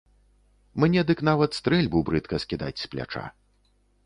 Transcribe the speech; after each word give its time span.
Мне 0.83 1.03
дык 1.11 1.21
нават 1.29 1.57
стрэльбу 1.59 2.01
брыдка 2.09 2.35
скідаць 2.45 2.79
з 2.87 2.91
пляча. 2.97 3.23